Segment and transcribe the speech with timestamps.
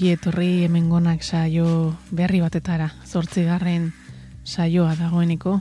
[0.00, 3.90] ongi etorri hemengonak saio berri batetara, zortzigarren
[4.48, 5.58] saioa dagoeneko,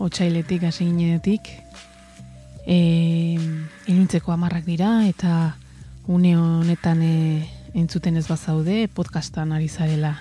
[0.00, 1.50] otxailetik, asinetik,
[2.64, 3.36] e,
[3.84, 5.58] iluntzeko amarrak dira, eta
[6.08, 7.44] une honetan e,
[7.74, 10.14] entzuten ez bazaude, podcastan ari zarela.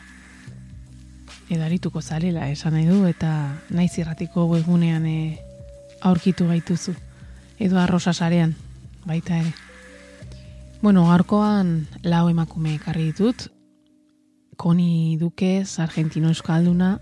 [1.47, 5.39] Edarituko zarela esan nahi du, eta naiz irratiko webgunean e,
[6.01, 6.91] aurkitu gaituzu,
[7.57, 8.57] edo arrosa sarean,
[9.07, 9.68] baita ere.
[10.81, 13.49] Bueno, gaurkoan lau emakume ekarri ditut.
[14.55, 17.01] Koni Dukez, Argentino Euskalduna,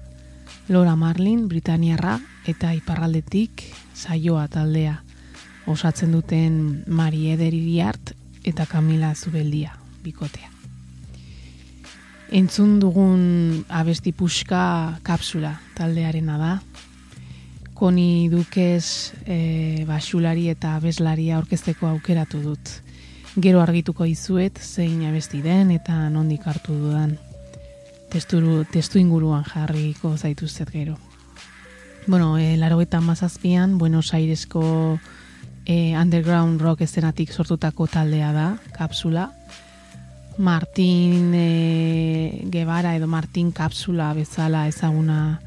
[0.68, 2.16] Laura Marlin, Britaniarra,
[2.50, 3.62] eta Iparraldetik,
[3.94, 5.04] Saioa taldea.
[5.70, 6.56] Osatzen duten
[6.88, 10.50] Mari Edeririart eta Kamila Zubeldia, bikotea.
[12.34, 16.52] Entzun dugun abesti puska kapsula taldearena da.
[17.78, 22.76] Koni Dukez, e, basulari eta abeslaria orkesteko aukeratu dut
[23.38, 27.18] gero argituko izuet zein abesti den eta nondik hartu dudan.
[28.10, 30.96] Testuru, testu inguruan jarriko zaituzet gero.
[32.08, 34.64] Bueno, e, laro eta mazazpian, Buenos Airesko
[35.66, 38.48] e, underground rock eszenatik sortutako taldea da,
[38.78, 39.28] kapsula.
[40.38, 45.42] Martin e, Guevara edo Martin Kapsula bezala ezaguna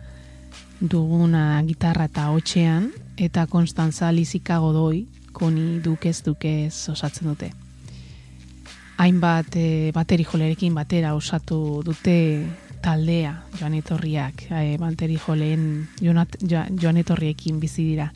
[0.80, 7.50] duguna gitarra eta hotxean, eta Konstantza Lizika Godoi, koni dukez dukez osatzen dute
[9.00, 12.16] hainbat e, bateri jolerekin batera osatu dute
[12.84, 14.46] taldea joan etorriak.
[14.50, 18.10] E, bateri joleen joan etorriekin bizi dira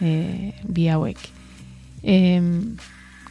[0.00, 1.28] e, bi hauek.
[2.02, 2.16] E,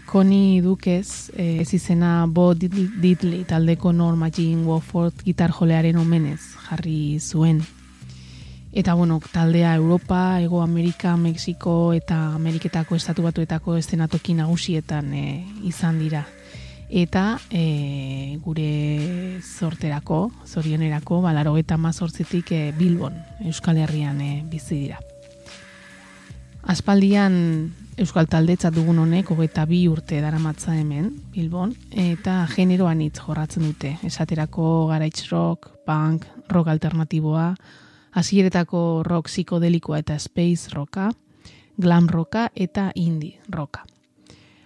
[0.10, 6.40] Koni Dukez e, ez izena Bo Diddley taldeko Norma Jean Wofford gitar jolearen omenez
[6.70, 7.62] jarri zuen.
[8.72, 15.24] Eta bueno, taldea Europa, Ego Amerika, Mexiko eta Ameriketako estatu batuetako estenatoki nagusietan e,
[15.66, 16.28] izan dira
[16.90, 23.14] eta e, gure zorterako, zorionerako, balaro eta mazortzetik e, Bilbon,
[23.46, 25.00] Euskal Herrian e, bizi dira.
[26.70, 27.36] Aspaldian
[28.00, 33.96] Euskal Taldetzat dugun honek, hogeita bi urte daramatza hemen, Bilbon, eta generoan hitz jorratzen dute.
[34.08, 37.54] Esaterako garaitz rock, punk, rock alternatiboa,
[38.18, 41.12] hasieretako rock psikodelikoa eta space rocka,
[41.78, 43.86] glam rocka eta indie rocka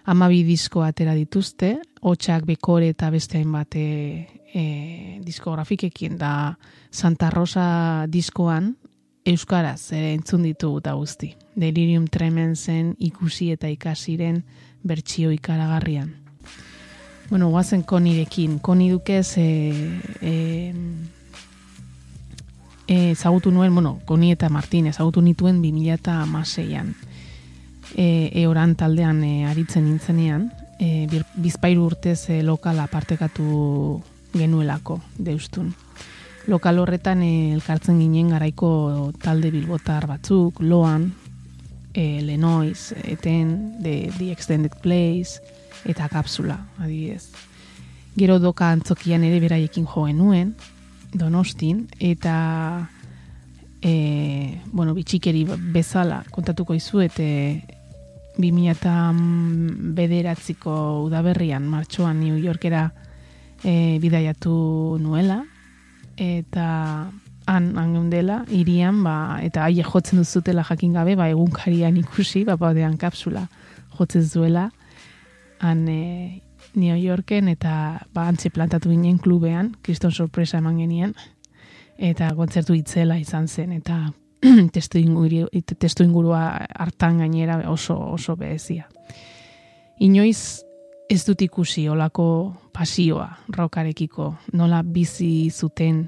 [0.03, 3.88] amabi disko atera dituzte, hotxak bekore eta beste hainbat e,
[4.53, 4.63] e,
[5.23, 6.33] diskografikekin da
[6.91, 8.73] Santa Rosa diskoan
[9.25, 11.29] Euskaraz ere entzun ditu eta guzti.
[11.55, 14.41] Delirium tremensen ikusi eta ikasiren
[14.83, 16.11] bertsio ikaragarrian.
[17.29, 18.59] Bueno, guazen konirekin.
[18.59, 19.47] Koni dukez e,
[20.21, 20.73] e,
[22.88, 26.91] e, zagutu nuen, bueno, koni eta Martin ezagutu nituen 2006an
[27.95, 30.51] e, eoran taldean e, aritzen nintzenean,
[30.83, 34.01] e, bizpairu urtez e, lokal apartekatu
[34.33, 35.71] genuelako deustun.
[36.51, 41.12] Lokal horretan e, elkartzen ginen garaiko talde bilbotar batzuk, loan,
[41.94, 45.39] e, lenoiz, eten, de, the extended place,
[45.88, 47.30] eta kapsula, adibidez.
[48.18, 50.51] Gero doka antzokian ere beraiekin joen nuen,
[51.13, 52.89] donostin, eta
[53.81, 57.24] e, bueno, bitxikeri bezala kontatuko izu, eta
[58.38, 62.91] 2000 bederatziko udaberrian martxoan New Yorkera
[63.63, 65.44] e, bidaiatu nuela.
[66.18, 67.09] Eta
[67.45, 72.56] han han dela irian ba eta haie jotzen duzutela jakin gabe ba egunkarian ikusi ba
[72.56, 73.47] badean kapsula
[73.97, 74.71] jotzen zuela.
[75.59, 76.41] Han e,
[76.75, 81.13] New Yorken eta ba antzi plantatu ginen klubean kriston sorpresa eman genien
[81.97, 84.13] eta kontzertu itzela izan zen eta
[84.75, 85.48] testu, inguru,
[85.80, 88.88] testu ingurua hartan gainera oso oso behezia.
[90.04, 90.63] Inoiz
[91.10, 92.25] ez dut ikusi olako
[92.74, 96.04] pasioa rokarekiko, nola bizi zuten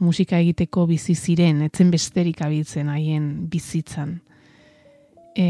[0.00, 4.18] musika egiteko bizi ziren, etzen besterik abitzen haien bizitzan.
[5.36, 5.46] E,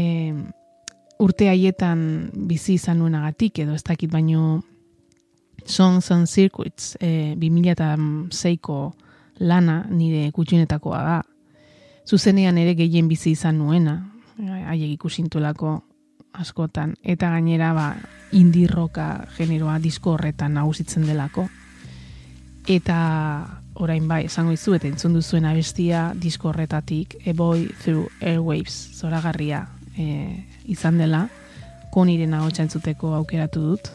[1.19, 2.05] urte haietan
[2.47, 4.61] bizi izan nuenagatik edo ez dakit baino
[5.65, 8.79] Songs and Circuits e, 2006ko
[9.39, 11.21] lana nire gutxinetakoa da
[12.07, 13.97] zuzenean ere gehien bizi izan nuena,
[14.37, 15.79] haiek ikusintulako
[16.35, 17.89] askotan, eta gainera ba,
[18.35, 21.47] indirroka generoa disko horretan nagusitzen delako.
[22.67, 22.97] Eta
[23.75, 29.65] orain bai, esango izu, eta entzun duzuen abestia disko horretatik, A Boy Through Airwaves, zoragarria
[29.97, 31.25] e, izan dela,
[31.93, 33.89] koniren ahotsa entzuteko aukeratu dut.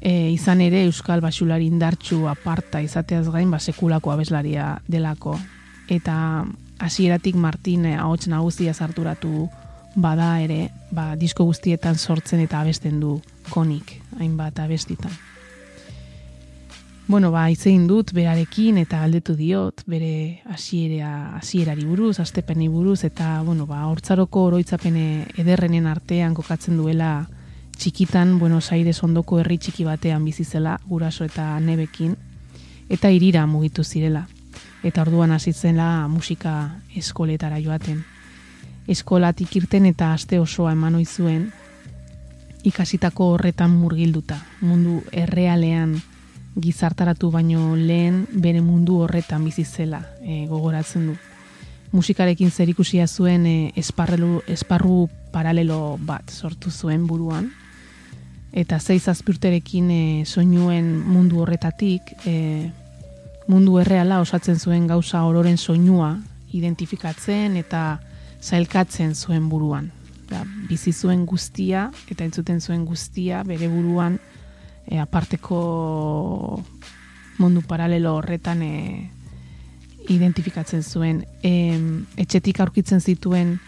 [0.00, 5.38] E, izan ere Euskal Basulari indartxu aparta izateaz gain, ba, sekulako abeslaria delako.
[5.88, 6.44] Eta
[6.78, 9.48] hasieratik Martin eh, ahots nagusia sarturatu
[9.96, 15.12] bada ere, ba, disko guztietan sortzen eta abesten du konik, hainbat abestitan.
[17.08, 23.40] Bueno, ba, izein dut berarekin eta aldetu diot, bere hasiera hasierari buruz, astepeni buruz, eta,
[23.46, 25.06] bueno, ba, hortzaroko oroitzapene
[25.38, 27.28] ederrenen artean kokatzen duela
[27.76, 32.16] txikitan Buenos Aires ondoko herri txiki batean bizi zela guraso eta nebekin
[32.88, 34.26] eta irira mugitu zirela
[34.86, 38.04] eta orduan hasi zela musika eskoletara joaten.
[38.86, 41.52] Eskolatik irten eta aste osoa eman zuen
[42.64, 44.38] ikasitako horretan murgilduta.
[44.60, 45.96] Mundu errealean
[46.54, 51.16] gizartaratu baino lehen bere mundu horretan bizi zela e, gogoratzen du.
[51.92, 57.50] Musikarekin zerikusia zuen e, esparru, esparru paralelo bat sortu zuen buruan.
[58.52, 62.70] Eta zeiz azpurterekin e, soinuen mundu horretatik e,
[63.46, 66.16] mundu erreala osatzen zuen gauza ororen soinua
[66.52, 67.98] identifikatzen eta
[68.42, 69.90] zailkatzen zuen buruan.
[70.26, 74.18] Da, bizi zuen guztia eta entzuten zuen guztia bere buruan
[74.86, 75.60] e, aparteko
[77.38, 78.72] mundu paralelo horretan e,
[80.08, 81.22] identifikatzen zuen.
[81.42, 81.78] E,
[82.18, 83.58] etxetik aurkitzen zituen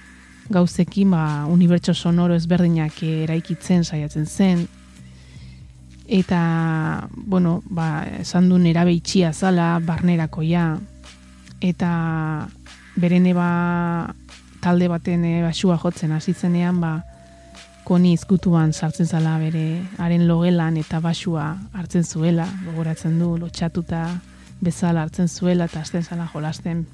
[0.50, 4.66] gauzekin ba, unibertso sonoro ezberdinak eraikitzen saiatzen zen,
[6.08, 10.78] eta, bueno, ba, esan du nera itxia zala, barnerako ja,
[11.60, 12.48] eta
[12.96, 14.14] beren eba
[14.64, 17.04] talde baten basua jotzen hasi zenean, ba,
[17.84, 24.02] koni izkutuan sartzen zala bere haren logelan eta basua hartzen zuela, gogoratzen du, lotxatuta
[24.60, 26.86] bezala hartzen zuela eta azten zala jolasten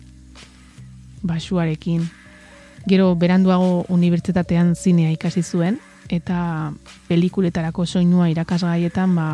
[1.22, 2.04] basuarekin.
[2.86, 5.80] Gero beranduago unibertsitatean zinea ikasi zuen,
[6.16, 6.72] eta
[7.08, 9.26] pelikuletarako soinua irakasgaietan ba,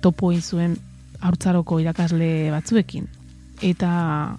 [0.00, 0.76] topo zuen
[1.20, 3.08] haurtzaroko irakasle batzuekin.
[3.62, 4.36] Eta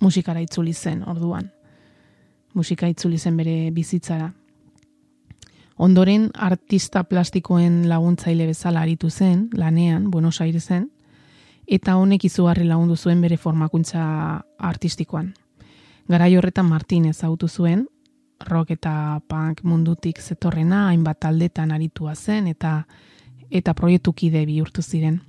[0.00, 1.50] musikara itzuli zen orduan.
[2.54, 4.32] Musika itzuli zen bere bizitzara.
[5.80, 10.90] Ondoren artista plastikoen laguntzaile bezala aritu zen, lanean, Buenos Airesen,
[11.66, 14.02] eta honek izugarri lagundu zuen bere formakuntza
[14.58, 15.32] artistikoan.
[16.08, 17.86] Garai horretan Martinez autu zuen,
[18.48, 22.84] rock eta punk mundutik zetorrena, hainbat taldetan aritua zen eta
[23.50, 25.20] eta proiektukide bihurtu ziren.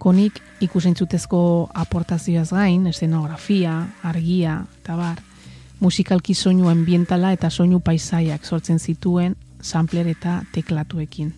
[0.00, 5.20] Konik ikusentzutezko aportazioaz gain, eszenografia, argia, eta bar,
[5.80, 11.34] musikalki soinu ambientala eta soinu paisaiak sortzen zituen sampler eta teklatuekin.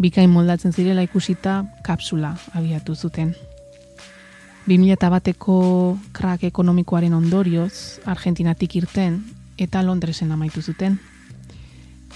[0.00, 3.34] Bikain moldatzen zirela ikusita kapsula abiatu zuten.
[4.68, 9.20] 2000 bateko krak ekonomikoaren ondorioz, Argentinatik irten,
[9.60, 10.98] eta Londresen amaitu zuten.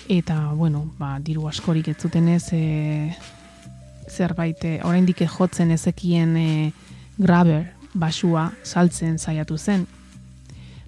[0.09, 3.15] Eta, bueno, ba, diru askorik ez zuten ez, e,
[4.09, 6.73] zerbait, e, oraindik jotzen ezekien e,
[7.19, 9.87] graber basua saltzen saiatu zen.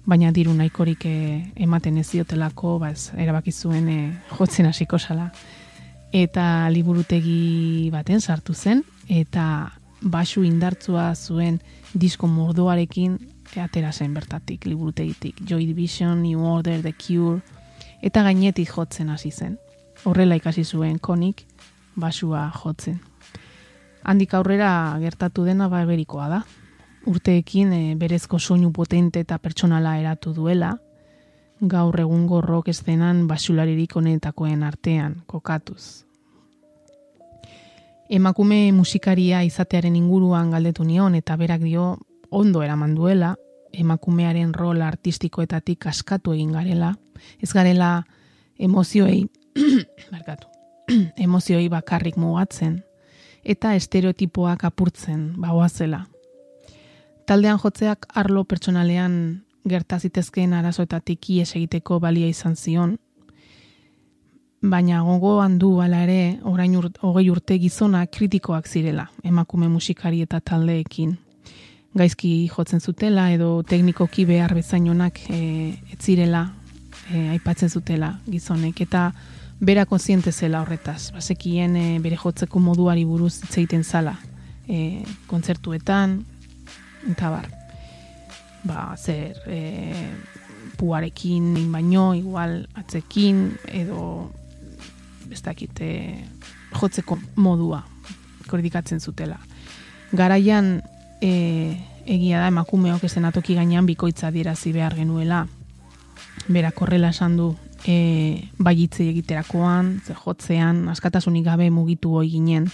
[0.05, 1.15] Baina diru nahikorik e,
[1.55, 4.01] ematen ez diotelako, ba, ez, erabaki zuen e,
[4.37, 5.31] jotzen hasiko sala.
[6.13, 9.71] Eta liburutegi baten sartu zen, eta
[10.01, 11.59] basu indartzua zuen
[11.93, 13.17] disko mordoarekin
[13.55, 17.41] atera zen bertatik, liburutegitik, Joy Division, New Order, The Cure,
[18.01, 19.57] eta gainetik jotzen hasi zen.
[20.03, 21.45] Horrela ikasi zuen konik,
[21.95, 22.99] basua jotzen.
[24.03, 26.41] Handik aurrera gertatu dena ba eberikoa da.
[27.07, 30.77] Urteekin e, berezko soinu potente eta pertsonala eratu duela,
[31.59, 36.03] gaur egungo rock eszenan basularirik honetakoen artean kokatuz.
[38.09, 41.97] Emakume musikaria izatearen inguruan galdetu nion eta berak dio
[42.31, 43.35] ondo eraman duela,
[43.73, 46.93] emakumearen rol artistikoetatik askatu egin garela,
[47.43, 48.03] ez garela
[48.59, 49.25] emozioei,
[50.13, 50.47] markatu,
[51.25, 52.83] emozioei bakarrik mugatzen,
[53.43, 56.05] eta estereotipoak apurtzen bagoazela.
[57.27, 62.97] Taldean jotzeak arlo pertsonalean gertazitezkeen arazoetatik ies egiteko balia izan zion,
[64.61, 71.17] baina gogoan du bala ere orain hogei urte gizona kritikoak zirela emakume musikari eta taldeekin
[71.97, 75.41] gaizki jotzen zutela edo teknikoki behar bezainonak e,
[75.93, 76.43] etzirela
[77.09, 78.81] e, aipatzen zutela gizonek.
[78.85, 79.09] Eta
[79.59, 81.11] bera kontziente zela horretaz.
[81.15, 84.15] Bazekien e, bere jotzeko moduari buruz hitz egiten zala
[84.67, 86.19] e, kontzertuetan
[87.11, 87.49] eta bar.
[88.67, 89.61] Ba zer e,
[90.77, 94.29] puarekin baino igual atzekin edo
[95.31, 95.89] ez dakite
[96.77, 97.81] jotzeko modua
[98.47, 99.39] kordikatzen zutela.
[100.13, 100.77] Garaian
[101.21, 105.45] e, egia da emakumeok ezen atoki gainean bikoitza dierazi behar genuela.
[106.47, 107.53] Bera korrela esan du
[107.85, 112.69] e, baiitze egiterakoan, ze jotzean, askatasunik gabe mugitu hoi ginen,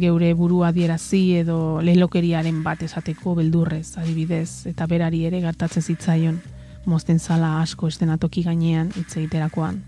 [0.00, 6.40] geure burua dierazi edo lehilokeriaren bat esateko beldurrez, adibidez, eta berari ere gertatzen zitzaion,
[6.86, 9.82] mozten zala asko esten atoki gainean hitz egiterakoan.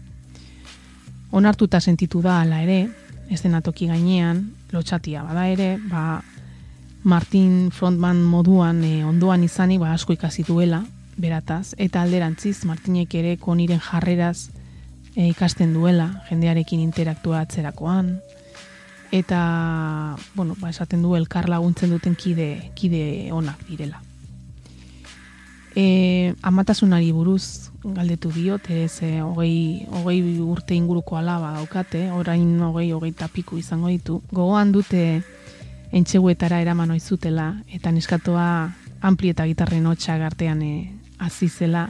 [1.33, 2.89] Onartuta sentitu da ala ere,
[3.31, 6.23] esten atoki gainean, lotxatia bada ere, ba,
[7.04, 10.85] Martin frontman moduan e, ondoan izani ba asko ikasi duela
[11.16, 14.50] berataz eta alderantziz Martinek ere koniren jarreraz
[15.16, 18.14] e, ikasten duela jendearekin interaktuatzerakoan
[19.12, 24.00] eta bueno, ba, esaten du elkar laguntzen duten kide kide onak direla.
[25.76, 32.90] E, amatasunari buruz galdetu diot, ez e, hogei, hogei urte inguruko alaba daukate, orain hogei
[32.92, 34.21] hogei tapiku izango ditu.
[34.32, 35.23] Gogoan dute
[35.93, 38.47] entxeguetara eraman oizutela, eta neskatoa
[39.03, 40.73] ampli eta gitarren hotxak artean e,
[41.19, 41.89] azizela,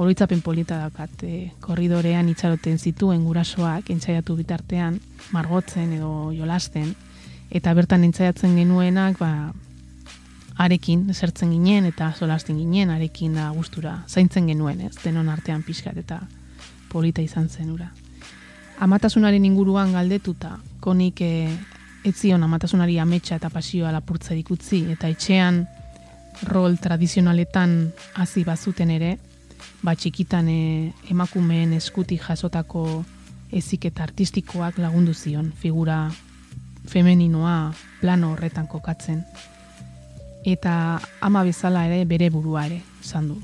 [0.00, 4.98] oroitzapen polita daukat, e, korridorean itxaroten zituen gurasoak entzaiatu bitartean,
[5.30, 6.94] margotzen edo jolasten,
[7.50, 9.52] eta bertan entzaiatzen genuenak, ba,
[10.60, 15.96] arekin, esertzen ginen eta solasten ginen, arekin da gustura zaintzen genuen, ez, denon artean pixkat
[16.02, 16.20] eta
[16.90, 17.90] polita izan zen ura.
[18.80, 21.32] Amatasunaren inguruan galdetuta, konik e,
[22.04, 25.66] etzion amatasunari ametsa eta pasioa lapurtza dikutzi, eta etxean
[26.48, 29.16] rol tradizionaletan hasi bazuten ere,
[29.82, 30.60] ba txikitan e,
[31.10, 33.04] emakumeen eskuti jasotako
[33.52, 36.08] ezik eta artistikoak lagundu zion, figura
[36.88, 39.24] femeninoa plano horretan kokatzen
[40.44, 43.38] eta ama bezala ere bere burua ere izan du.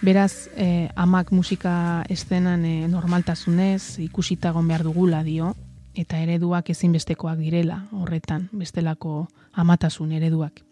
[0.00, 5.54] Beraz, eh, amak musika estenan eh, normaltasunez ikusita gon behar dugula dio,
[6.00, 10.62] eta ereduak ezinbestekoak direla horretan, bestelako amatasun ereduak.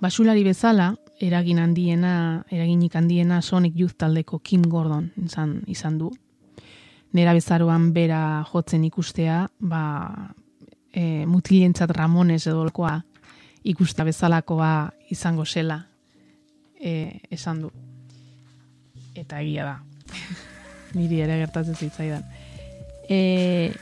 [0.00, 6.10] Basulari bezala, eragin handiena, eraginik handiena Sonic Youth taldeko Kim Gordon izan, izan du.
[7.12, 9.82] Nera bezaroan bera jotzen ikustea, ba,
[10.92, 12.64] e, mutilientzat Ramones edo
[13.64, 15.86] ikusta bezalakoa izango zela
[16.80, 17.70] e, esan du.
[19.14, 19.76] Eta egia da.
[20.96, 22.24] Niri ere gertatzen zitzaidan.
[23.10, 23.74] E,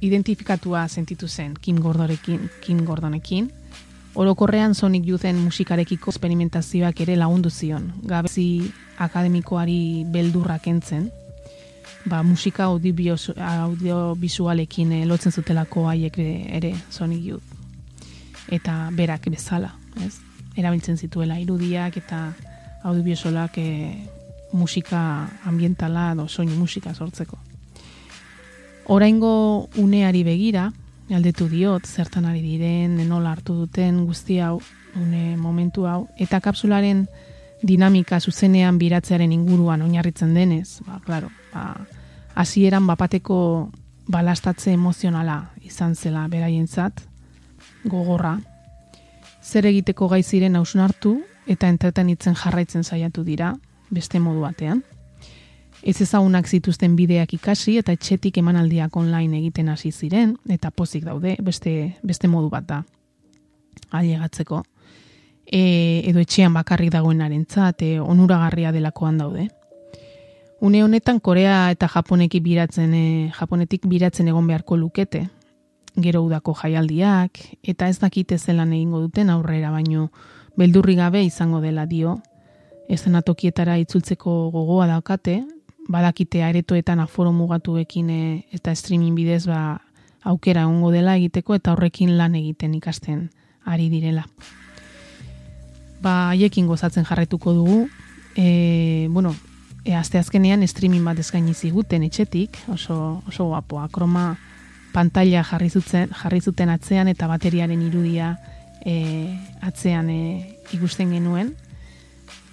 [0.00, 3.52] identifikatua sentitu zen Kim Gordonekin, Kim Gordonekin.
[4.14, 7.92] Orokorrean Sonic Youthen musikarekiko experimentazioak ere lagundu zion.
[8.02, 11.12] Gabezi akademikoari beldurrak entzen.
[12.08, 17.58] Ba, musika audiovisualekin audio lotzen zutelako haiek ere Sonic Youth
[18.48, 19.74] eta berak bezala,
[20.04, 20.18] ez?
[20.58, 22.32] Erabiltzen zituela irudiak eta
[22.88, 23.66] audiovisualak e,
[24.52, 27.38] musika ambientala edo soinu musika sortzeko.
[28.88, 30.70] Oraingo uneari begira,
[31.12, 34.62] aldetu diot, zertan ari diren, nola hartu duten guzti hau,
[34.96, 37.06] une momentu hau, eta kapsularen
[37.62, 41.74] dinamika zuzenean biratzearen inguruan oinarritzen denez, ba, claro, ba,
[42.34, 43.38] hasieran bapateko
[44.08, 47.02] balastatze emozionala izan zela beraientzat,
[47.84, 48.38] gogorra,
[49.42, 53.54] zer egiteko gai ziren hartu eta entretenitzen jarraitzen saiatu dira,
[53.90, 54.82] beste modu batean.
[55.82, 61.36] Ez ezagunak zituzten bideak ikasi eta etxetik emanaldiak online egiten hasi ziren eta pozik daude,
[61.42, 62.82] beste, beste modu bat da.
[63.94, 64.64] Ailegatzeko.
[65.46, 67.46] E, edo etxean bakarrik dagoenaren
[67.78, 69.48] e, onuragarria delakoan daude.
[70.60, 75.28] Une honetan Korea eta Japoneki biratzen, e, Japonetik biratzen egon beharko lukete,
[75.96, 80.10] gero udako jaialdiak, eta ez dakite zelan egingo duten aurrera, baino
[80.56, 82.18] beldurri gabe izango dela dio,
[82.88, 85.44] esenatokietara itzultzeko gogoa daukate,
[85.88, 88.22] badakite aretoetan aforo mugatuekin e,
[88.52, 89.80] eta streaming bidez ba,
[90.22, 93.30] aukera ongo dela egiteko eta horrekin lan egiten ikasten
[93.64, 94.26] ari direla.
[96.02, 97.78] Ba, haiekin gozatzen jarretuko dugu,
[98.36, 99.34] e, bueno,
[99.84, 104.36] e, azte azkenean streaming bat eskaini ziguten etxetik, oso, oso guapoa, kroma,
[104.92, 108.36] pantalla jarri zuten, jarri zuten atzean eta bateriaren irudia
[108.84, 110.20] e, atzean e,
[110.76, 111.56] ikusten genuen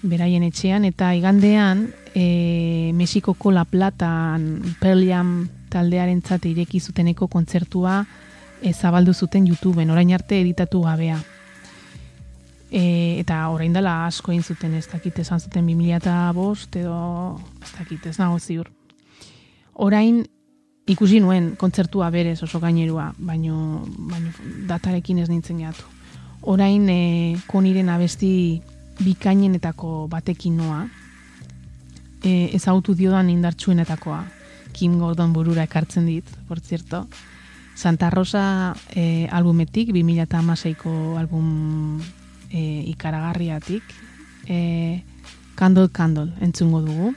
[0.08, 8.04] beraien etxean eta igandean e, Mexikoko La Platan Perliam taldearen zate ireki zuteneko kontzertua
[8.62, 11.18] e, zabaldu zuten YouTubeen, orain arte editatu gabea.
[12.70, 18.06] E, eta orain dela asko egin zuten ez dakit esan zuten 2005 edo ez dakit
[18.06, 18.70] ez nago ziur.
[19.74, 20.24] Orain
[20.86, 24.32] ikusi nuen kontzertua berez oso gainerua, baino, baino
[24.68, 25.84] datarekin ez nintzen gehatu.
[26.42, 28.62] Orain e, koniren abesti
[29.02, 30.86] bikainenetako batekin noa,
[32.24, 34.24] e, ezagutu diodan indartsuenetakoa,
[34.76, 37.06] Kim Gordon burura ekartzen dit, por zierto.
[37.76, 42.00] Santa Rosa e, albumetik, 2008ko album
[42.50, 43.82] e, ikaragarriatik,
[44.48, 45.02] e,
[45.56, 47.14] Candle Candle entzungo dugu.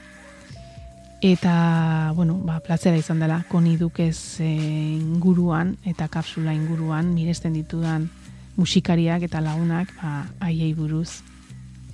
[1.20, 4.48] Eta, bueno, ba, platzera izan dela, koni dukez e,
[4.96, 8.08] inguruan eta kapsula inguruan, miresten ditudan
[8.56, 11.20] musikariak eta lagunak, ba, aiei buruz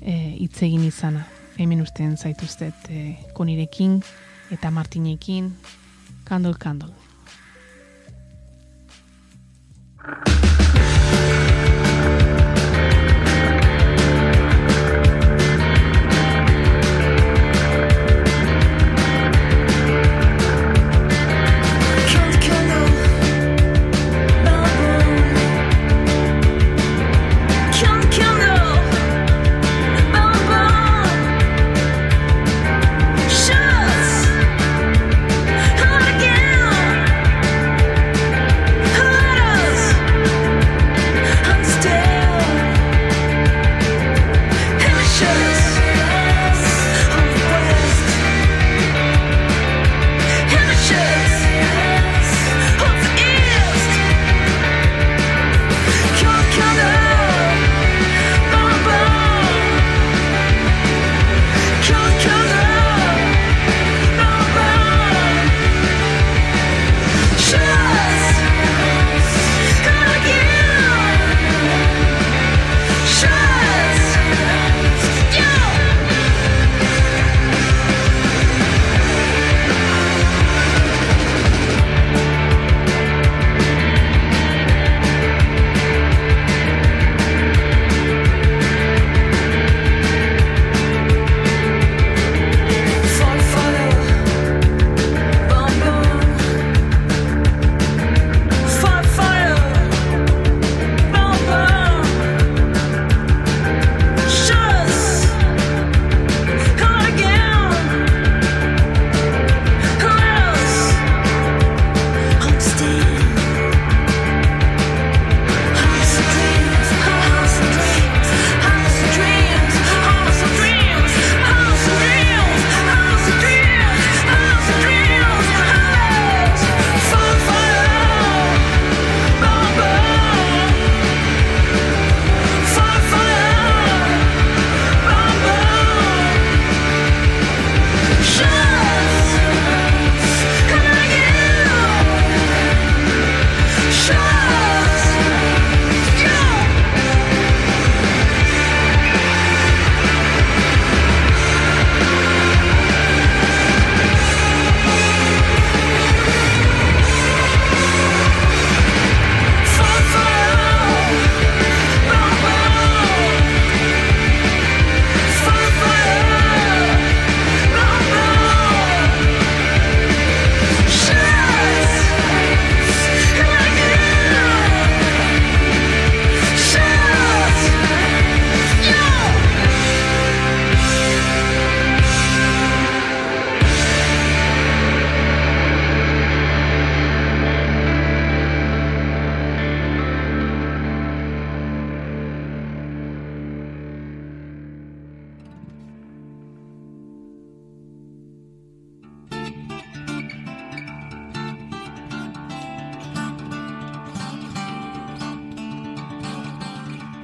[0.06, 1.26] e, itzegin izana.
[1.58, 3.98] Hemen usten zaituztet e, konirekin
[4.54, 5.50] eta martinekin,
[6.28, 6.54] kandol,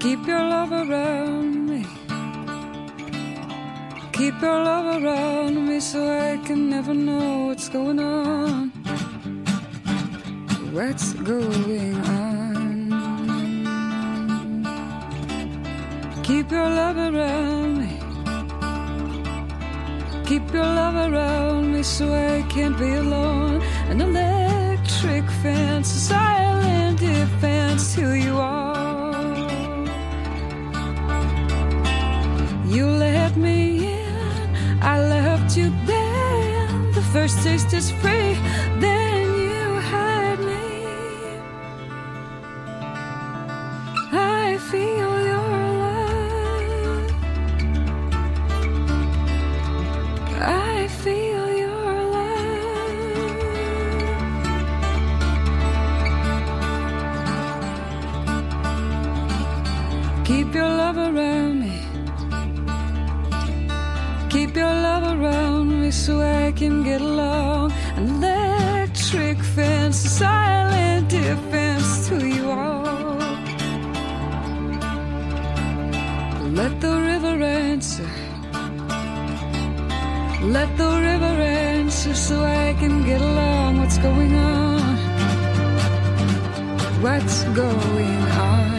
[0.02, 1.86] Keep your love around me.
[4.12, 8.70] Keep your love around me so I can never know what's going on.
[10.72, 12.90] What's going on?
[16.24, 17.92] Keep your love around me.
[20.26, 23.62] Keep your love around me so I can't be alone.
[23.88, 25.86] An electric fence,
[37.22, 38.51] her sisters free.
[84.02, 84.96] Going on?
[87.02, 88.70] What's going on?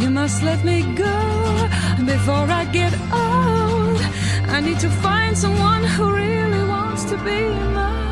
[0.00, 1.18] You must let me go
[2.04, 4.00] before I get old.
[4.56, 7.40] I need to find someone who really wants to be
[7.76, 8.09] mine.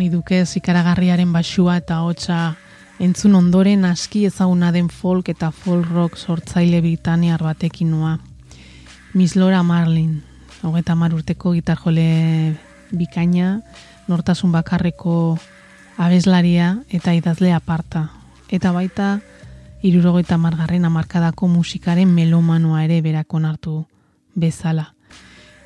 [0.00, 2.54] Koni dukez ikaragarriaren basua eta hotza
[3.04, 8.14] entzun ondoren aski ezaguna den folk eta folk rock sortzaile britaniar batekin noa.
[9.12, 10.22] Miss Laura Marlin,
[10.62, 12.06] hogeta mar urteko gitarjole
[12.96, 13.60] bikaina,
[14.08, 15.36] nortasun bakarreko
[15.98, 18.06] abeslaria eta idazle aparta.
[18.48, 19.10] Eta baita,
[19.82, 23.82] irurogeita margarren amarkadako musikaren melomanoa ere berakon hartu
[24.32, 24.94] bezala.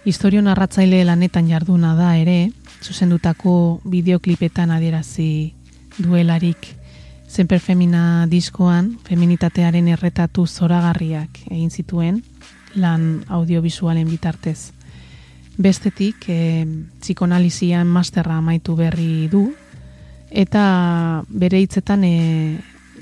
[0.05, 2.51] Historio narratzaile lanetan jarduna da ere,
[2.85, 5.55] zuzendutako bideoklipetan adierazi
[5.99, 6.77] duelarik.
[7.27, 12.21] Semper Femina diskoan, feminitatearen erretatu zoragarriak egin zituen,
[12.77, 14.71] lan audiovisualen bitartez.
[15.57, 16.67] Bestetik, e,
[17.01, 19.49] psikonalizian masterra amaitu berri du,
[20.31, 22.15] eta bere hitzetan e,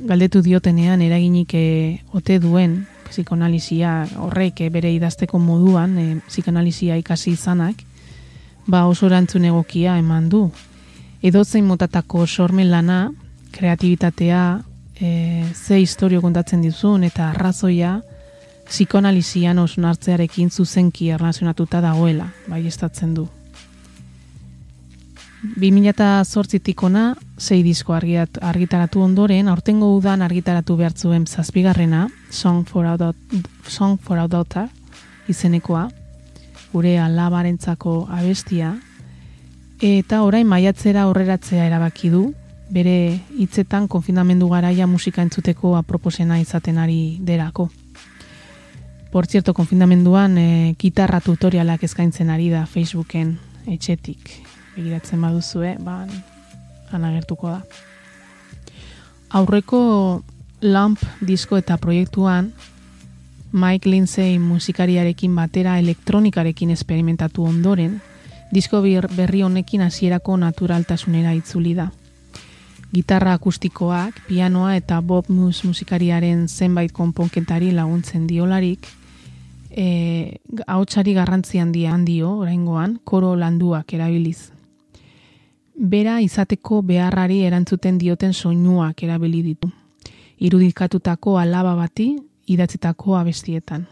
[0.01, 1.67] galdetu diotenean eraginik e,
[2.13, 7.83] ote duen psikonalizia horrek e, bere idazteko moduan e, psikonalizia ikasi izanak,
[8.67, 10.51] ba oso erantzun egokia eman du.
[11.23, 13.13] Edozein motatako sormen lana,
[13.53, 14.61] kreatibitatea,
[15.01, 18.01] e, ze historio kontatzen dizun eta arrazoia
[18.67, 23.29] psikonalizian osun hartzearekin zuzenki erlazionatuta dagoela, bai estatzen du.
[25.43, 32.87] 2008tik ona, sei disko argiat, argitaratu ondoren, aurtengo udan argitaratu behar zuen zazpigarrena, Song for
[32.87, 34.69] a Daughter,
[35.29, 35.89] izenekoa,
[36.73, 38.77] gure alabarentzako abestia,
[39.83, 42.31] eta orain maiatzera aurreratzea erabaki du,
[42.73, 47.69] bere hitzetan konfinamendu garaia musika entzuteko aproposena izaten ari derako.
[49.13, 53.35] Por cierto, konfinamenduan e, gitarra tutorialak eskaintzen ari da Facebooken
[53.69, 54.31] etxetik.
[54.73, 56.07] Begiratzen baduzue, ba,
[56.97, 57.61] anagertuko da.
[59.37, 60.23] Aurreko
[60.63, 62.53] Lamp disko eta proiektuan
[63.53, 68.01] Mike Lindsay musikariarekin batera elektronikarekin esperimentatu ondoren,
[68.53, 68.81] disko
[69.17, 71.91] berri honekin hasierako naturaltasunera itzuli da.
[72.95, 78.87] Gitarra akustikoak, pianoa eta Bob Mus musikariaren zenbait konponketari laguntzen diolarik,
[79.71, 80.37] e,
[80.67, 84.51] hautsari garrantzi handia handio, oraingoan, koro landuak erabiliz.
[85.77, 89.71] Bera izateko beharrari erantzuten dioten soinuak erabili ditu.
[90.39, 93.87] Irudikatutako alaba bati idatzitako abestietan.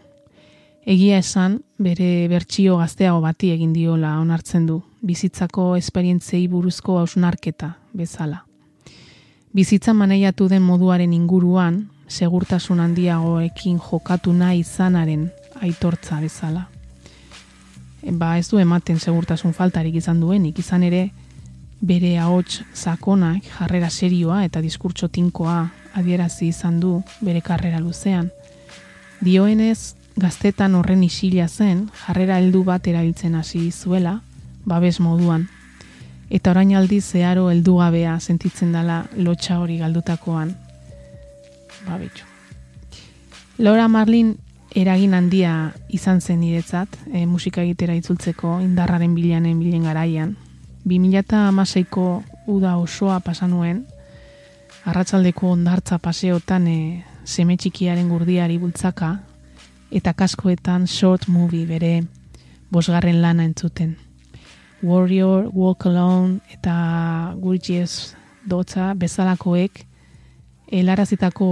[0.85, 8.45] Egia esan, bere bertsio gazteago bati egin diola onartzen du, bizitzako esperientzei buruzko hausnarketa bezala.
[9.53, 15.29] Bizitza maneiatu den moduaren inguruan, segurtasun handiagoekin jokatu nahi izanaren
[15.61, 16.67] aitortza bezala.
[18.01, 21.11] Ba ez du ematen segurtasun faltarik izan duenik, izan ere
[21.81, 28.31] bere ahots sakonak jarrera serioa eta diskurtso tinkoa adierazi izan du bere karrera luzean.
[29.21, 34.21] Dioenez, gaztetan horren isila zen, jarrera heldu bat erabiltzen hasi zuela,
[34.65, 35.47] babes moduan.
[36.29, 40.55] Eta orain aldi zeharo heldu gabea sentitzen dela lotxa hori galdutakoan.
[41.85, 42.25] Babetxo.
[43.57, 44.37] Laura Marlin
[44.73, 50.35] eragin handia izan zen niretzat, e, musika egitera itzultzeko indarraren bilanen bilen garaian.
[50.87, 52.07] 2006ko
[52.49, 53.85] uda osoa pasanuen,
[54.85, 56.79] arratsaldeko ondartza paseotan e,
[57.31, 59.15] seme txikiaren gurdiari bultzaka,
[59.91, 62.01] eta kaskoetan short movie bere
[62.71, 63.97] bosgarren lana entzuten.
[64.81, 68.15] Warrior, Walk Alone eta Gurgies
[68.47, 69.83] dotza bezalakoek
[70.71, 71.49] helarazitako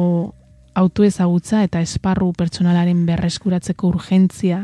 [0.80, 4.64] autoezagutza eta esparru pertsonalaren berreskuratzeko urgentzia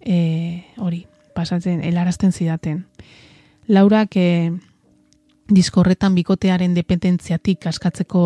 [0.00, 2.84] e, hori, pasatzen, helarazten zidaten.
[3.66, 4.52] Laurak e,
[5.48, 8.22] diskorretan bikotearen dependentziatik askatzeko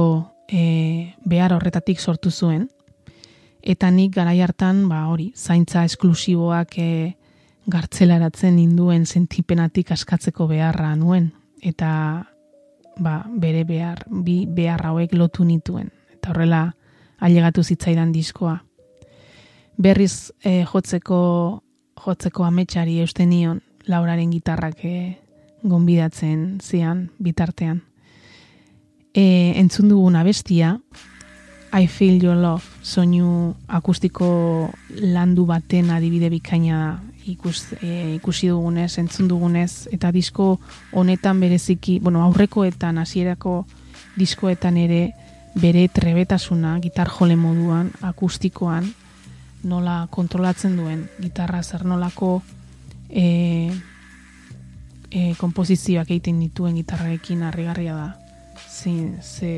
[0.48, 2.68] e, behar horretatik sortu zuen,
[3.62, 7.16] eta nik garai hartan, ba hori, zaintza esklusiboak e,
[7.66, 11.30] gartzelaratzen induen sentipenatik askatzeko beharra nuen,
[11.62, 12.28] eta
[12.98, 15.92] ba, bere behar, bi behar hauek lotu nituen.
[16.12, 16.64] Eta horrela,
[17.22, 18.58] ailegatu zitzaidan diskoa.
[19.78, 21.62] Berriz e, jotzeko
[22.02, 24.96] jotzeko ametsari eusten nion lauraren gitarrak e,
[25.62, 27.82] gonbidatzen zian bitartean.
[29.14, 30.80] E, entzun dugun abestia,
[31.72, 39.28] I Feel Your Love, soinu akustiko landu baten adibide bikaina ikus, e, ikusi dugunez, entzun
[39.28, 40.58] dugunez, eta disko
[40.92, 43.66] honetan bereziki, bueno, aurrekoetan, hasierako
[44.16, 45.02] diskoetan ere,
[45.54, 48.88] bere trebetasuna gitar jole moduan, akustikoan,
[49.64, 52.42] nola kontrolatzen duen gitarra zer nolako
[53.08, 53.70] e,
[55.10, 58.21] e, kompozizioak egiten dituen gitarrarekin harrigarria da.
[58.68, 59.52] Ze, ze,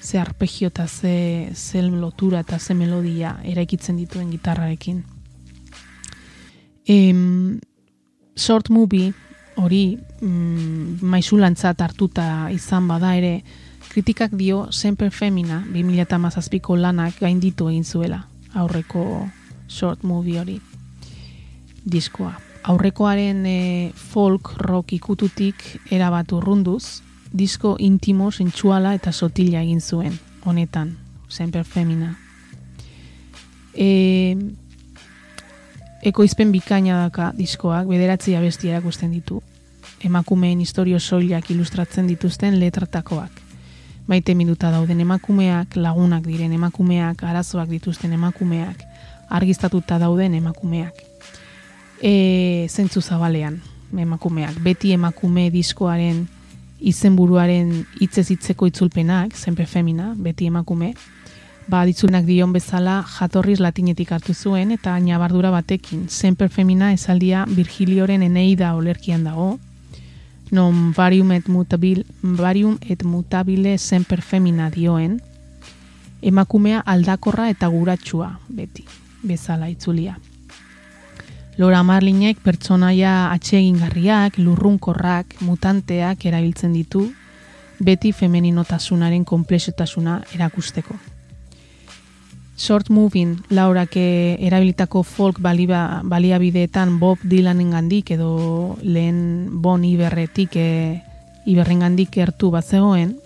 [0.00, 5.04] ze arpegio eta ze, ze lotura eta ze melodia eraikitzen dituen gitarrarekin.
[6.86, 7.14] E,
[8.36, 9.12] short movie
[9.56, 13.42] hori mm, maizulantzat hartuta izan bada ere,
[13.88, 18.26] kritikak dio Semper Femina 2008ko lanak gainditu egin zuela
[18.56, 19.28] aurreko
[19.68, 20.60] short movie hori
[21.86, 22.34] diskoa.
[22.66, 23.58] Aurrekoaren e,
[23.94, 25.62] folk rock ikututik
[25.94, 27.00] erabat urrunduz,
[27.36, 30.96] disko intimo, sentsuala eta sotila egin zuen, honetan,
[31.28, 32.14] Semper Femina.
[33.74, 34.36] E,
[36.02, 39.42] ekoizpen bikaina daka diskoak, bederatzi abesti erakusten ditu.
[40.04, 43.46] Emakumeen historio soilak ilustratzen dituzten letratakoak
[44.06, 48.82] maite minuta dauden emakumeak, lagunak diren emakumeak, arazoak dituzten emakumeak,
[49.28, 51.02] argiztatuta dauden emakumeak.
[52.02, 53.58] E, zentzu zabalean,
[53.96, 56.26] emakumeak, beti emakume diskoaren
[56.80, 60.92] izenburuaren hitzez hitzeko itzulpenak, zenpe femina, beti emakume,
[61.68, 68.22] ba, ditzunak dion bezala jatorriz latinetik hartu zuen, eta nabardura batekin, zenper femina esaldia Virgilioren
[68.22, 69.56] eneida olerkian dago,
[70.50, 75.20] non varium et mutabil varium et mutabile semper femina dioen.
[76.22, 78.86] Emakumea aldakorra eta guratsua beti
[79.26, 80.16] bezala itzulia
[81.56, 87.06] Lora Marlinek pertsonaia atsegingarriak, lurrunkorrak, mutanteak erabiltzen ditu,
[87.80, 90.98] beti femeninotasunaren komplexetasuna erakusteko.
[92.56, 100.68] Short Moving, laurak erabilitako folk baliba, baliabideetan Bob Dylanen gandik edo lehen Bon Iberretik e,
[101.48, 103.16] Iberren gandik ertu bat zegoen,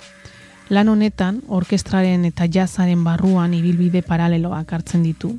[0.71, 5.37] lan honetan orkestraren eta jazzaren barruan ibilbide paraleloak hartzen ditu,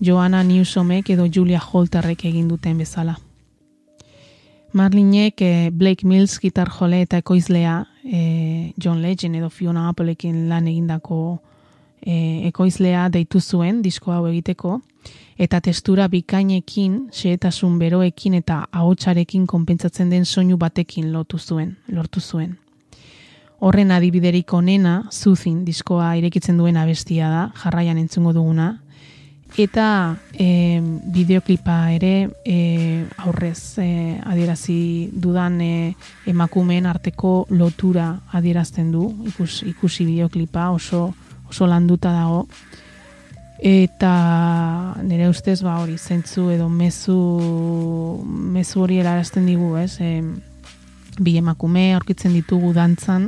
[0.00, 3.18] Joanna Newsomek edo Julia Holterrek egin duten bezala.
[4.72, 10.68] Marlinek eh, Blake Mills gitar jole eta ekoizlea eh, John Legend edo Fiona Appleekin lan
[10.68, 11.38] egindako
[12.02, 14.80] eh, ekoizlea deitu zuen disko hau egiteko
[15.38, 22.56] eta testura bikainekin, xehetasun beroekin eta ahotsarekin konpentsatzen den soinu batekin lotu zuen, lortu zuen.
[23.58, 28.68] Horren adibiderik onena, Zuzin diskoa irekitzen duen abestia da, jarraian entzungo duguna,
[29.56, 30.80] eta e,
[31.12, 35.94] bideoklipa ere e, aurrez e, adierazi dudan e,
[36.26, 39.08] emakumeen arteko lotura adierazten du.
[39.26, 41.14] Ikus, ikusi bideoklipa oso
[41.48, 42.46] oso landuta dago.
[43.58, 47.18] Eta nire ustez ba hori zentzu edo mezu
[48.54, 49.96] mezu hori erarazten digu ez?
[49.98, 50.22] E,
[51.18, 53.26] bi emakume aurkitzen ditugu dantzan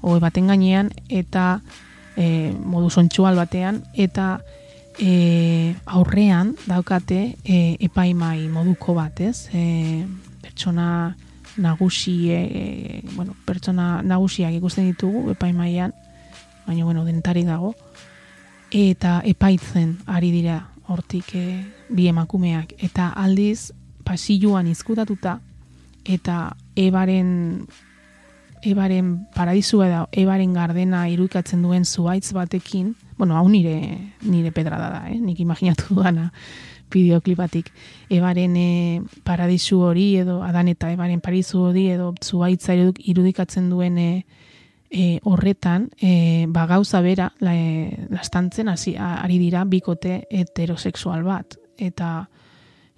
[0.00, 1.60] hoe baten gainean eta
[2.16, 4.38] e, modu sontsual batean eta
[4.98, 9.48] e, aurrean daukate e, epaimai moduko bat, ez?
[9.52, 10.04] E,
[10.42, 11.16] pertsona
[11.56, 15.94] nagusi, e, bueno, pertsona nagusiak ikusten ditugu epaimaian,
[16.66, 17.74] baina, bueno, dentari dago,
[18.70, 21.46] eta epaitzen ari dira hortik e,
[21.88, 23.72] bi emakumeak, eta aldiz
[24.06, 25.40] pasilluan izkutatuta,
[26.06, 27.66] eta ebaren
[28.66, 33.76] ebaren paradisua da, ebaren gardena iruikatzen duen zuaitz batekin, bueno, hau nire,
[34.22, 35.18] nire pedrada da, eh?
[35.20, 36.30] nik imaginatu duana
[36.92, 37.70] bideoklipatik.
[38.12, 38.68] Ebaren e,
[39.26, 44.10] paradisu hori edo, adan eta ebaren paradisu hori edo zuaitza irudikatzen duen e,
[44.90, 51.58] e, horretan, e, ba gauza bera, la, e, lastantzen hasi ari dira bikote heterosexual bat.
[51.76, 52.28] Eta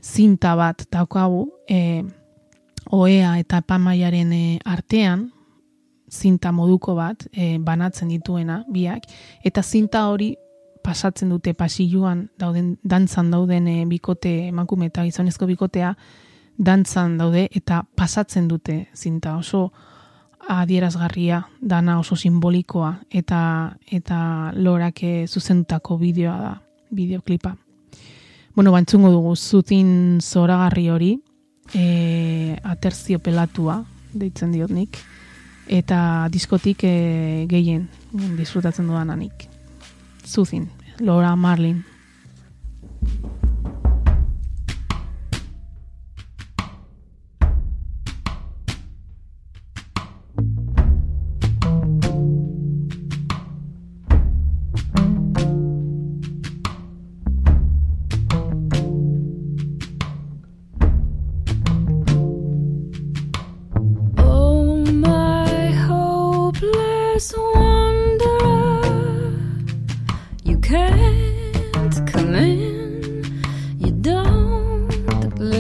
[0.03, 2.05] zinta bat daukagu, e,
[2.95, 5.29] oea eta pamaiaren e, artean,
[6.11, 9.09] zinta moduko bat e, banatzen dituena biak
[9.45, 10.35] eta zinta hori
[10.83, 15.95] pasatzen dute pasilluan dauden dantzan dauden e, bikote emakume eta gizonezko bikotea
[16.59, 19.37] dantzan daude eta pasatzen dute zinta.
[19.37, 19.71] Oso
[20.49, 23.41] adierazgarria dana oso simbolikoa eta
[23.93, 24.19] eta
[24.55, 26.55] lorak e, zuzendutako bideoa da
[26.91, 27.55] bideoklipa.
[28.55, 31.13] Bueno bantzungo dugu zutin zoragarri hori
[31.75, 33.83] e, aterzio pelatua
[34.15, 34.99] deitzen diot nik
[35.69, 37.89] eta diskotik e, gehien
[38.39, 39.49] disfrutatzen dudan anik.
[40.25, 40.69] Zuzin,
[41.01, 41.85] Laura Marlin.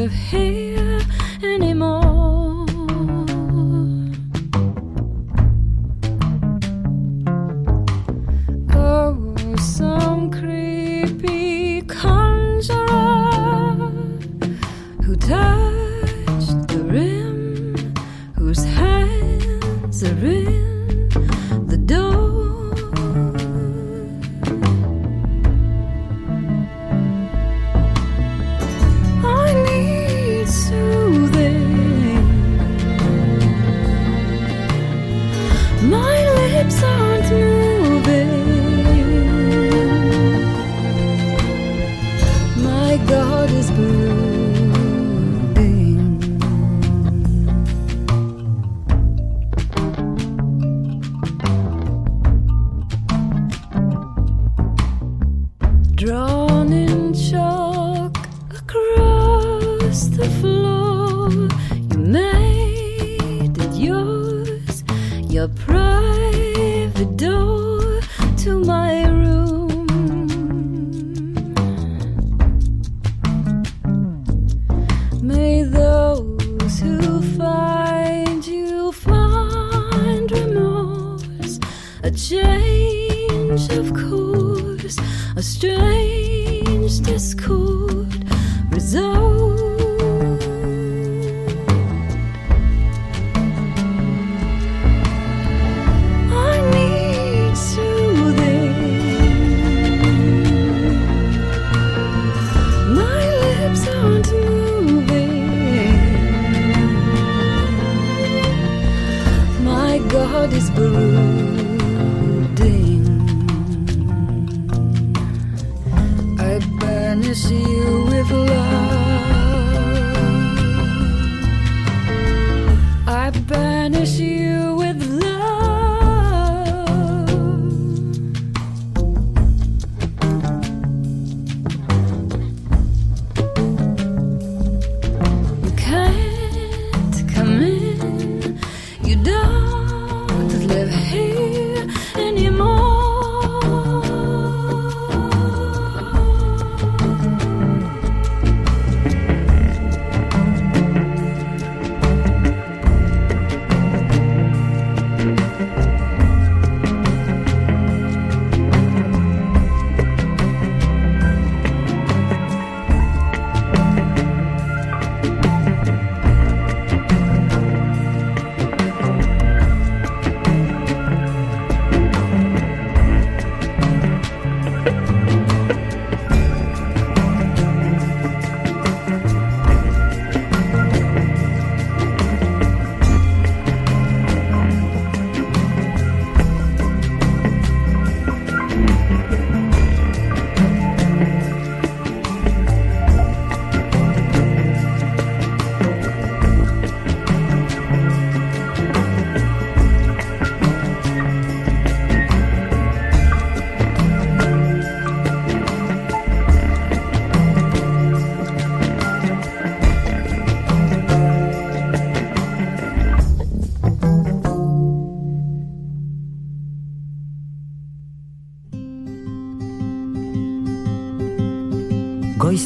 [0.08, 0.14] Hey.
[0.16, 0.67] hate.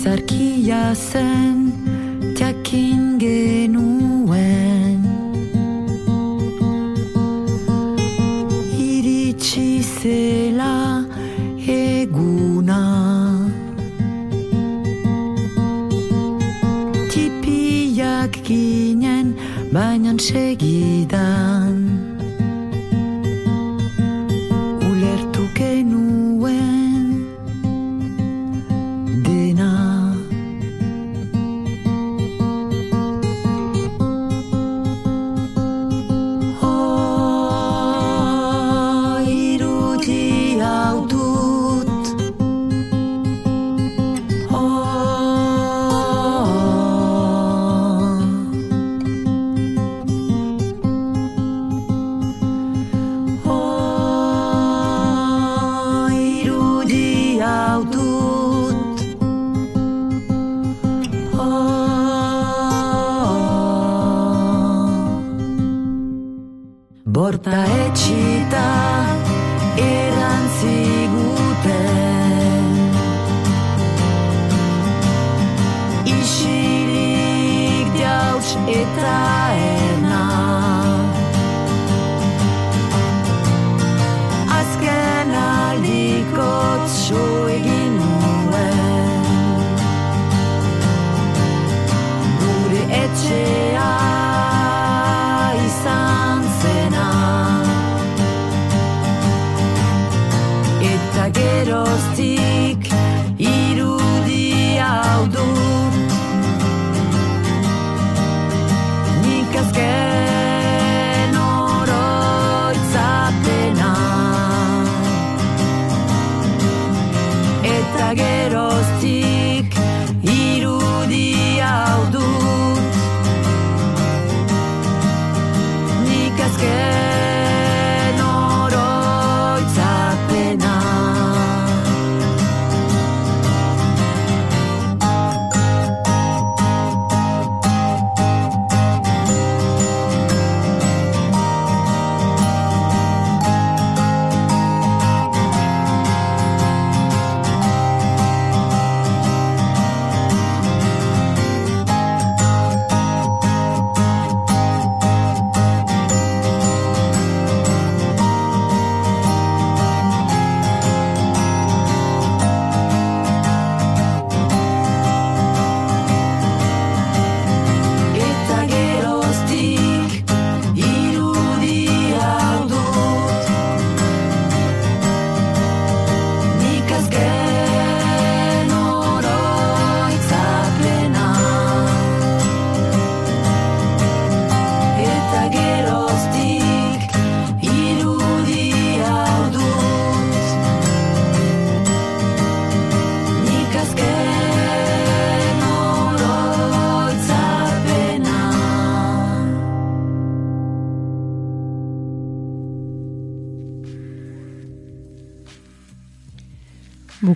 [0.03, 1.62] Goizarkia zen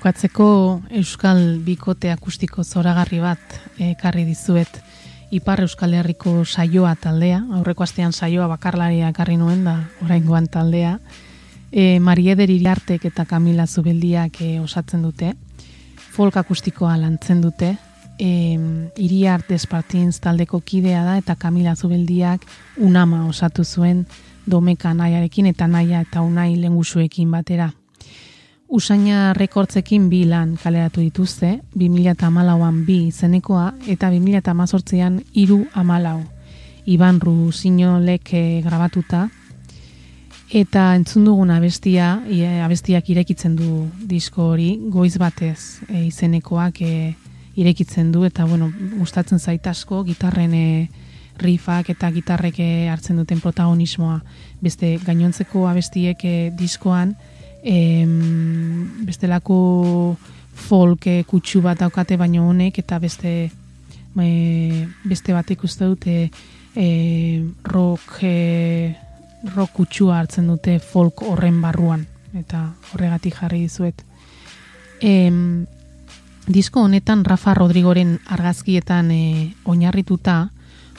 [0.07, 4.77] Bukatzeko Euskal Bikote Akustiko Zoragarri bat ekarri dizuet
[5.35, 9.73] Ipar Euskal Herriko saioa taldea, aurreko astean saioa bakarlaria ekarri nuen da,
[10.05, 10.93] oraingoan taldea.
[11.73, 15.33] E, Marieder Iriartek eta Kamila Zubeldiak e, osatzen dute,
[16.15, 17.73] folk akustikoa lantzen dute,
[18.15, 18.31] e,
[19.03, 22.47] Iriart Despartins taldeko kidea da eta Kamila Zubeldiak
[22.79, 24.07] unama osatu zuen
[24.47, 27.73] domeka nahiarekin eta naia eta unai lengusuekin batera.
[28.69, 36.23] Usaina rekordzekin bi lan kaleratu dituzte, 2008an bi izenekoa eta 2008an iru amalau.
[36.87, 37.51] Iban Ru
[38.01, 39.29] leke grabatuta,
[40.51, 47.15] eta entzun dugun abestia, e, abestiak irekitzen du disko hori, goiz batez e, izenekoak e,
[47.55, 50.89] irekitzen du, eta bueno, gustatzen zaitasko, gitarren e,
[51.39, 52.59] rifak eta gitarrek
[52.91, 54.21] hartzen duten protagonismoa,
[54.61, 57.15] beste gainontzeko abestiek e, diskoan,
[57.67, 60.17] em, bestelako
[60.57, 63.33] folk eh, kutsu bat daukate baino honek eta beste
[64.23, 66.31] e, beste bat ikuste dute
[66.77, 66.87] e,
[67.65, 68.95] rock e,
[69.55, 72.07] rock kutsua hartzen dute folk horren barruan.
[72.37, 74.03] Eta horregatik jarri dizuet.
[75.01, 75.67] Em,
[76.47, 79.23] disko honetan Rafa Rodrigoren argazkietan e,
[79.65, 80.51] oinarrituta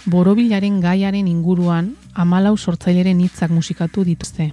[0.07, 4.51] borobilaren gaiaren inguruan amalau sortzaileren hitzak musikatu dituzte.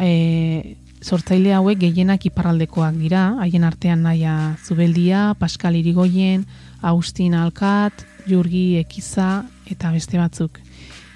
[0.00, 6.46] E, sortzaile hauek gehienak iparraldekoak dira, haien artean naia Zubeldia, Pascal Irigoyen,
[6.80, 10.60] Austin Alkat, Jurgi Ekiza eta beste batzuk.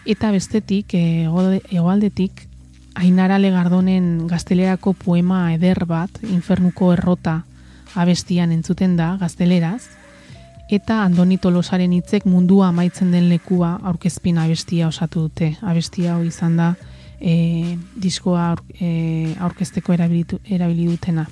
[0.07, 2.47] Eta bestetik, egoaldetik,
[2.97, 7.43] Ainara Legardonen gaztelerako poema eder bat, Infernuko errota
[7.95, 9.83] abestian entzuten da, gazteleraz,
[10.73, 15.53] eta Andoni Tolosaren hitzek mundua amaitzen den lekua aurkezpina abestia osatu dute.
[15.63, 16.73] Abestia hori izan da,
[17.21, 21.27] e, diskoa aur, e, aurkezteko erabilitu, erabili dutena.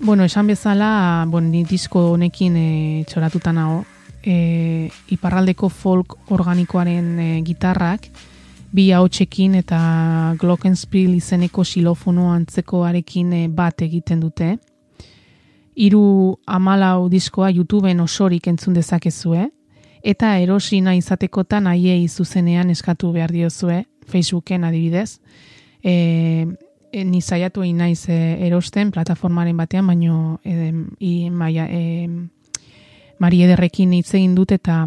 [0.00, 3.82] Bueno, esan bezala, bon, ni disko honekin e, txoratuta nago,
[4.22, 8.06] e, iparraldeko folk organikoaren e, gitarrak,
[8.70, 9.78] bi haotxekin eta
[10.38, 14.56] Glockenspiel izeneko xilofono antzekoarekin e, bat egiten dute.
[15.78, 19.48] Hiru amalau diskoa YouTubeen osorik entzun dezakezue,
[20.08, 25.20] eta erosina izatekotan aiei zuzenean eskatu behar diozue, Facebooken adibidez,
[25.84, 26.46] e,
[26.92, 30.72] e, ni zaiatu egin naiz e, erosten plataformaren batean, baino e,
[31.04, 32.08] i, maia, e,
[33.18, 34.86] Mari Ederrekin hitz egin dut eta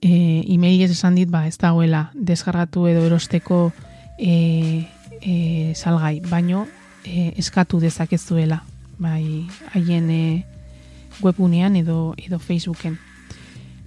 [0.00, 0.12] e,
[0.54, 3.66] email ez esan dit, ba, ez dagoela desgarratu edo erosteko
[4.16, 4.86] e,
[5.20, 5.34] e,
[5.74, 6.64] salgai, baino
[7.04, 8.62] e, eskatu dezakezuela,
[8.96, 9.44] bai,
[9.74, 10.22] haien e,
[11.20, 12.96] webunean edo, edo Facebooken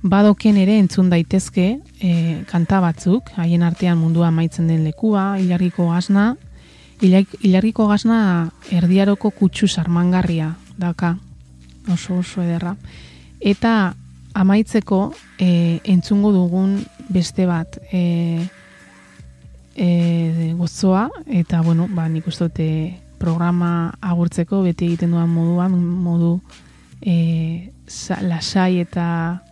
[0.01, 1.65] badoken ere entzun daitezke
[1.99, 2.11] e,
[2.49, 6.35] kanta batzuk, haien artean mundua maitzen den lekua, ilargiko gazna,
[7.01, 11.17] ilargiko gazna erdiaroko kutsu sarmangarria daka,
[11.91, 12.75] oso oso ederra.
[13.39, 13.93] Eta
[14.39, 15.01] amaitzeko
[15.39, 16.79] e, entzungo dugun
[17.09, 18.45] beste bat e,
[19.75, 22.69] e, gozoa, eta bueno, ba, nik uste
[23.19, 26.37] programa agurtzeko beti egiten duan moduan, modu
[27.01, 27.71] e,
[28.23, 29.43] lasai eta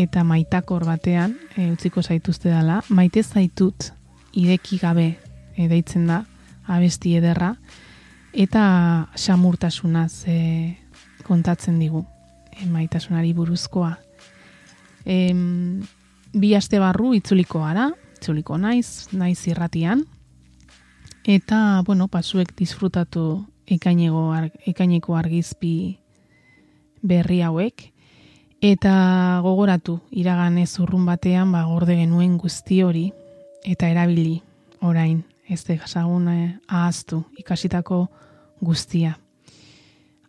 [0.00, 3.90] eta maitakor batean e, utziko zaituzte dela, maite zaitut
[4.32, 5.06] ideki gabe
[5.56, 6.22] e, deitzen da
[6.70, 7.54] abesti ederra
[8.32, 8.62] eta
[9.18, 10.38] xamurtasunaz e,
[11.26, 12.04] kontatzen digu
[12.52, 13.92] e, maitasunari buruzkoa.
[15.04, 15.18] E,
[16.32, 20.04] bi aste barru itzuliko gara, itzuliko naiz, naiz irratian,
[21.24, 25.74] eta, bueno, pasuek disfrutatu ekaineko argizpi
[27.02, 27.89] berri hauek,
[28.60, 33.06] Eta gogoratu, iraganez urrun batean, ba, gorde genuen guzti hori,
[33.64, 34.42] eta erabili
[34.84, 38.02] orain, ez de jasagun eh, ahaztu, ikasitako
[38.60, 39.16] guztia.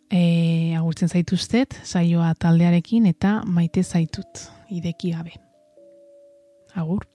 [0.08, 5.36] E, agurtzen zaituztet, saioa taldearekin, eta maite zaitut, ideki gabe.
[6.72, 7.11] Agur.